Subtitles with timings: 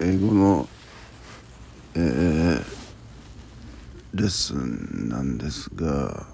[0.00, 0.68] 英語の、
[1.94, 2.64] えー、
[4.14, 6.26] レッスンなんですが、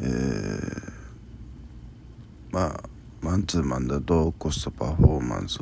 [0.00, 0.92] えー、
[2.50, 2.80] まあ
[3.20, 5.58] マンツーマンだとコストパフォーマンス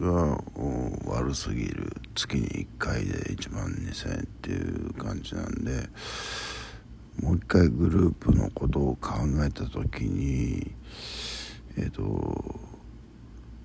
[0.00, 0.38] が
[1.04, 1.92] 悪すぎる。
[2.14, 5.88] 月に1回で1万2000円っていう感じなんで
[7.20, 9.12] もう一回グループのことを考
[9.44, 10.74] えた時に
[11.76, 12.58] えっ、ー、と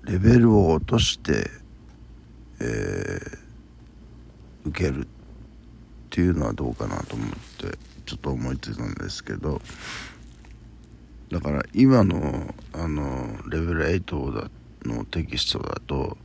[0.04, 1.61] レベルを落として
[2.62, 5.08] えー、受けるっ
[6.10, 9.60] ていうのはどうかなと思ってちょっと思いついたんですけど
[11.30, 14.50] だから今のあのレベル8だ
[14.84, 16.18] のテキストだと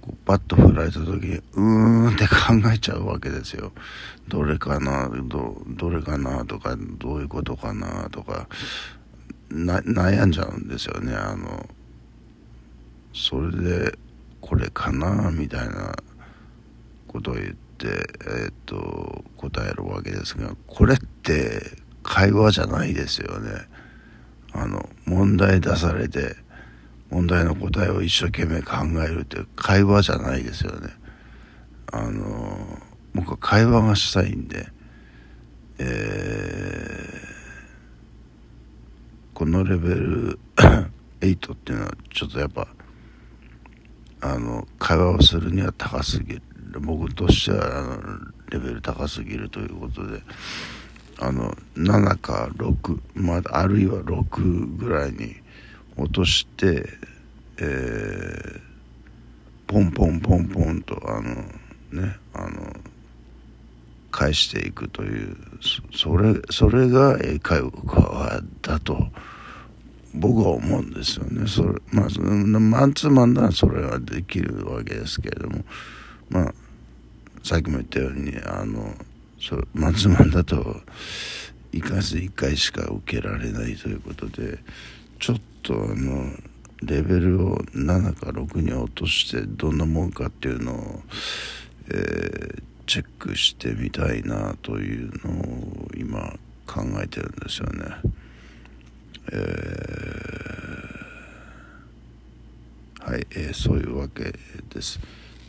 [0.00, 3.72] こうパッと振られた時にうーんって考えちゃうわけですよ。
[4.28, 8.48] どれかなどどれかなとかどういうことかなとか
[9.50, 11.14] 悩んじゃうんですよね。
[11.14, 11.68] あの
[13.12, 13.98] それで
[14.74, 15.96] かなみたいな
[17.06, 21.62] ことを言って、えー、っと答えるわけですがこれって
[22.02, 23.50] 会話じゃないですよね。
[24.52, 26.36] あの問題出されて
[27.10, 30.90] 問題の答えを一生懸命考えるって会話じゃないですよね。
[31.92, 32.78] あの
[33.14, 34.66] 僕は会話がしたいんで、
[35.78, 40.38] えー、このレベル
[41.20, 42.66] 8っていうのはちょっとやっぱ
[44.24, 46.42] あの会話をするには高すぎる。
[46.80, 47.98] 僕としてはあの
[48.50, 50.22] レベル高すぎるということで
[51.20, 55.36] あの7か6、まあ、あるいは6ぐらいに
[55.96, 56.84] 落として、
[57.58, 58.60] えー、
[59.66, 61.34] ポンポンポンポンとあの
[62.02, 62.74] ねあの
[64.10, 65.36] 返していくという
[65.92, 69.06] それそれが英会話だと
[70.14, 71.46] 僕は思うんですよね。
[71.46, 75.64] それまあ、マンツーマンならそれはできるわけですけれども、
[76.30, 76.54] まあ、
[77.42, 78.94] さっきも言ったように、あの、
[79.40, 80.80] そマンツーマンだと、
[81.72, 84.58] いかず1回しか受けられないということで、
[85.18, 86.32] ちょっとあの、
[86.82, 91.02] レベルを7か6に落としてどんなもんかっていうのを、
[91.88, 96.34] えー、チェックしてみたいなというのを今
[96.66, 97.86] 考えてるんですよね。
[99.32, 104.34] えー、はい、えー、そういうわけ
[104.72, 105.00] です。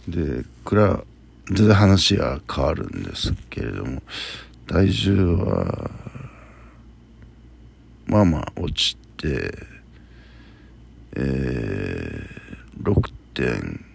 [0.07, 1.03] で、クラ
[1.47, 4.01] 全然話は変わるんですけれども、
[4.67, 5.91] 体重は、
[8.07, 9.53] まあまあ落ちて、
[11.15, 13.11] えー、6.
[13.35, 13.85] 点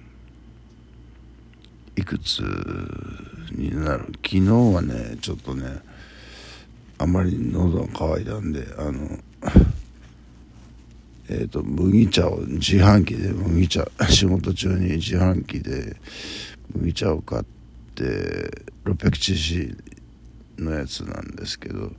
[1.97, 2.41] いくつ
[3.53, 5.81] になる昨日はねちょっとね
[6.99, 9.19] あまり喉が渇いたんであの
[11.31, 15.97] えっ、ー、と麦茶を自販機で麦茶 仕事中に自販機で
[16.75, 17.45] 麦茶を買っ
[17.95, 18.51] て
[18.85, 19.77] 600cc
[20.59, 21.93] のやつなんですけど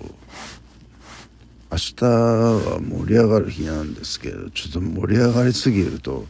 [1.71, 6.27] 明日は盛り上がる日なんですけどちょっと盛り上がりすぎると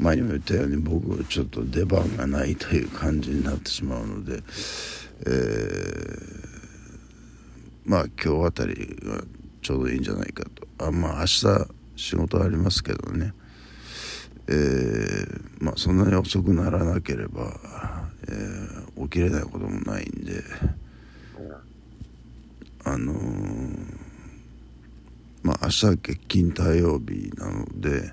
[0.00, 4.42] 前にも言ったように僕ちょっと出番がないという感じになってしまうので、えー、
[7.84, 9.22] まあ今日あたりが
[9.60, 10.86] ちょうどいいんじゃないかと。
[10.86, 13.34] あまあ明日仕事ありますけどね。
[14.48, 17.52] えー、まあそんなに遅くならなければ、
[18.26, 20.42] えー、起きれないこともないんで
[22.84, 24.00] あのー
[25.42, 28.12] まあ明日は欠勤対曜日なので、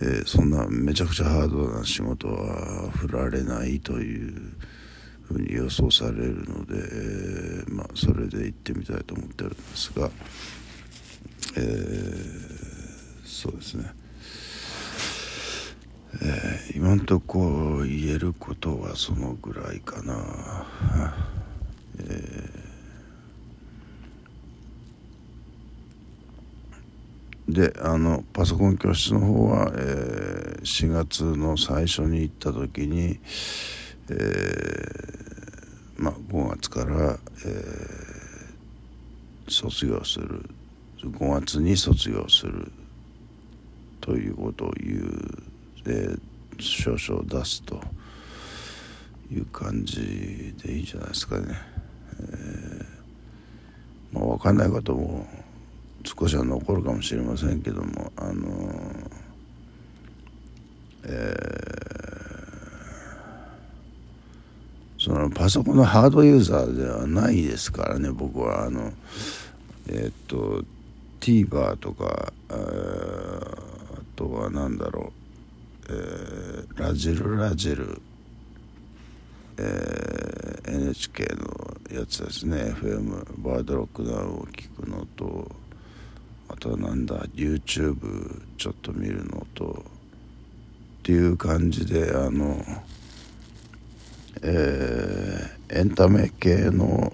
[0.00, 4.52] えー、そんなめちゃくちゃハードな仕事は振られないという
[5.22, 10.10] ふうに予想されるので、えー、まあそれで行ってみたいと思ってるんですが、
[11.56, 13.90] えー、そうですね、
[16.22, 20.66] えー、今んとこ言えることはそのぐらいかな。
[21.98, 22.55] えー
[27.56, 33.18] であのパソコン教室の方は、えー、4月の最初に行った時に、
[34.10, 34.14] えー、
[35.96, 40.50] まあ、5月から、えー、卒業する
[41.00, 42.70] 5月に卒業する
[44.02, 45.42] ということを言う、
[45.86, 46.20] えー、
[46.58, 47.80] 少々出すと
[49.32, 51.54] いう感じでいいんじゃないですかね。
[52.20, 55.26] えー、まあ、分かんないことも
[56.06, 58.70] 少しは残るかもしれませんけどもあの
[61.08, 68.64] えー、そのパソコンのハードユーザーではないですからね僕は。
[68.64, 68.92] あの
[69.88, 70.64] えー、っと
[71.20, 72.54] TVer とかあ
[74.16, 75.12] とは何だろ
[75.88, 78.02] う、えー、ラジルラジル、
[79.58, 81.24] えー、NHK
[81.92, 82.56] のやつですね。
[82.56, 85.48] FM バードロックダウンを聞くのと
[86.48, 89.84] あとなんだ YouTube ちょっと見るのと
[91.00, 92.62] っていう感じであの
[94.42, 97.12] えー、エンタメ系の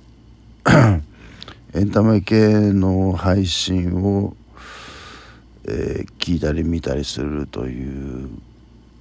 [1.73, 4.37] エンタメ系の配信を、
[5.65, 8.29] えー、聞いたり見たりするという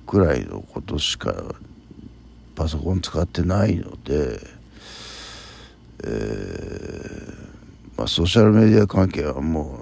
[0.06, 1.34] くらいのことしか
[2.56, 4.40] パソコン使ってないので、
[6.04, 7.52] えー
[7.98, 9.81] まあ、ソーシャルメディア関係はもう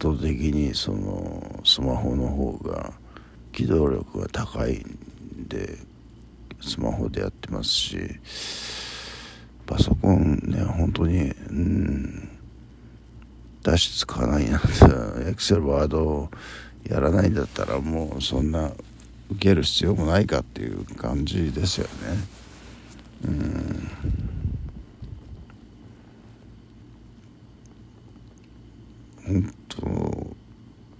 [0.00, 2.90] 圧倒的にそのスマホの方が
[3.52, 5.76] 機動力が高いんで
[6.62, 7.98] スマホでやってますし
[9.66, 12.28] パソコンね本当にうん
[13.62, 14.56] 出し使わないな。
[14.56, 14.66] んて
[15.28, 16.30] エクセルワードを
[16.88, 18.72] やらないんだったらもうそんな
[19.30, 21.90] 受ける必要もないかっていう感じですよね。
[23.26, 23.90] うん
[29.26, 30.36] 本当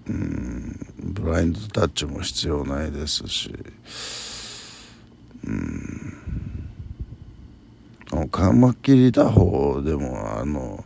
[0.06, 0.76] うん
[1.40, 3.54] ブラインドタッチも必要ないですし。
[8.30, 10.84] カマキリ打法でもあの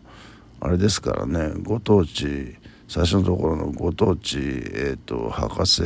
[0.61, 1.55] あれですからね。
[1.63, 2.57] ご当地
[2.87, 5.83] 最初のところのご当地、えーと、博士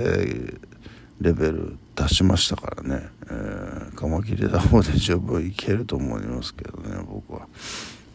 [1.21, 7.47] レベル出しましたからね、えー、カマキリ打法で十分いけると思いますけどね僕は。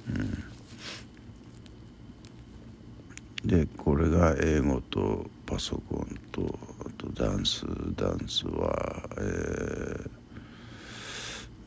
[0.10, 0.44] うん、
[3.46, 10.10] でこれが英語とパソコンとあとダンスダンスはえー、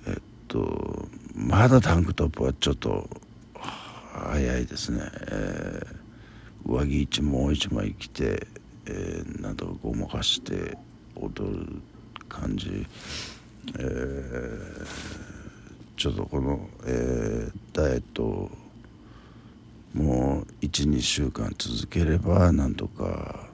[0.08, 3.08] えっとまだタンクトップはちょっと
[3.54, 5.00] 早いですね、
[5.30, 8.46] えー、上着一もう一枚着て、
[8.86, 10.78] えー、なんとかごまかして
[11.14, 11.82] 踊る
[12.28, 12.86] 感じ、
[13.78, 14.86] えー、
[15.96, 18.50] ちょっとこの、えー、ダイエット
[19.96, 23.48] もう12週間続ければなんとか、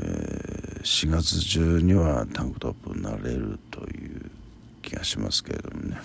[0.00, 4.30] えー、4月中にはタンクトップになれるという
[4.82, 5.98] 気がしますけれどもね。